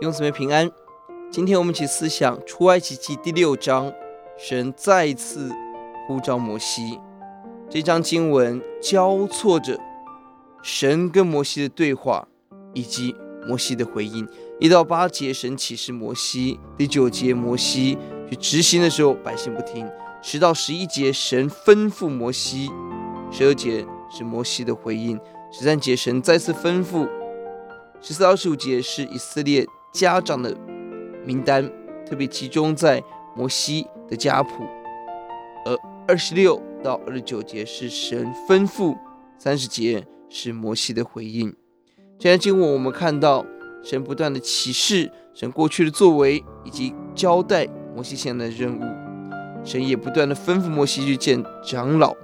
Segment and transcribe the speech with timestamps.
[0.00, 0.70] 弟兄姊妹平安，
[1.30, 3.92] 今天我们一起思想出埃及记第六章，
[4.38, 5.52] 神再次
[6.06, 6.98] 呼召摩西。
[7.68, 9.78] 这章经文交错着
[10.62, 12.26] 神跟摩西的对话，
[12.72, 13.14] 以及
[13.46, 14.26] 摩西的回应。
[14.58, 17.98] 一到八节，神启示摩西；第九节，摩西
[18.30, 19.86] 去执行的时候，百姓不听；
[20.22, 22.70] 十到十一节，神吩咐摩西；
[23.30, 25.18] 十二节是摩西的回应；
[25.52, 27.06] 十三节，神再次吩咐；
[28.00, 29.66] 十四到十五节是以色列。
[29.92, 30.56] 家长的
[31.24, 31.70] 名单
[32.06, 33.02] 特别集中在
[33.36, 34.64] 摩西的家谱，
[35.66, 35.76] 而
[36.06, 38.96] 二十六到二十九节是神吩咐，
[39.38, 41.54] 三十节是摩西的回应。
[42.18, 43.44] 这段经文我们看到
[43.82, 48.82] 神不断的启示神过去的作为，以及交代摩西现在的任务。
[49.64, 52.14] 神也不断的吩咐摩西去见长老，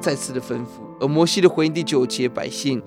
[0.00, 0.82] 再次的吩咐。
[1.00, 2.82] 而摩西的回应第九节，百姓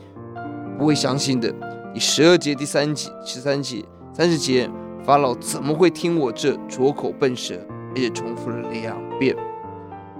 [0.77, 1.53] 不会相信的。
[1.93, 4.67] 第十二节、第三节、十三节、三十节，
[5.03, 7.55] 法老怎么会听我这拙口笨舌？
[7.91, 9.35] 而且重复了两遍。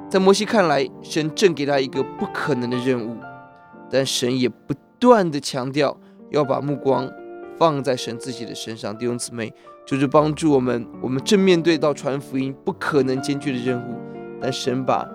[0.08, 3.18] 在摩西看来，神正给他一个不可能的任务，
[3.90, 7.10] 但神也不断地强调要把目光
[7.58, 8.96] 放在神自己的身上。
[8.96, 9.52] 弟兄姊妹，
[9.84, 13.96] 就是帮助我们，我们正面对到传福音不可能艰巨的任务，
[14.40, 15.10] 但神把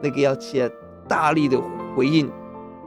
[0.00, 0.70] 那个要起来
[1.08, 1.60] 大力的
[1.96, 2.30] 回应。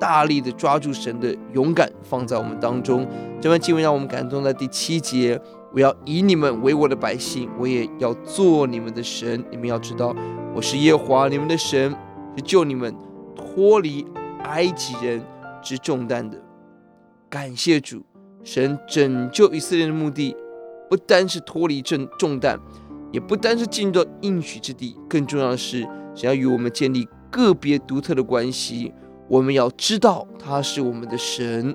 [0.02, 3.08] 大力的抓住神的勇敢放在我们当中，
[3.40, 4.44] 这段经文让我们感动。
[4.44, 5.40] 在第七节，
[5.72, 9.46] 我要以你们为我的百姓，我也要做你们的神。
[9.52, 10.16] 你们要知道，
[10.56, 11.96] 我是耶和华你们的神，
[12.36, 12.92] 是救你们
[13.36, 14.04] 脱离
[14.46, 15.24] 埃及人
[15.62, 16.36] 之重担的。
[17.30, 18.02] 感谢主，
[18.44, 20.36] 神拯救以色列的目的，
[20.90, 22.60] 不单是脱离重重担，
[23.12, 28.92] 也不单是进入到应许之地，更重要的是，想要与我们建立个别独特的关系。
[29.32, 31.74] 我们要知道他是我们的神，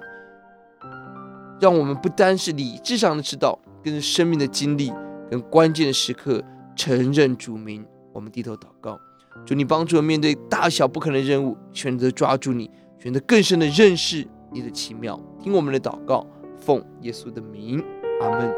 [1.58, 4.92] 让我们不单是理智上的知道，更是生命的经历，
[5.30, 6.44] 跟关键的时刻
[6.76, 7.82] 承认主名。
[8.12, 9.00] 我们低头祷告，
[9.46, 15.18] 主你帮助我面对大小不可能的任务，选择抓住你，选择更深的认识你的奇妙。
[15.40, 16.26] 听我们的祷告，
[16.58, 17.82] 奉耶稣的名，
[18.20, 18.52] 阿门。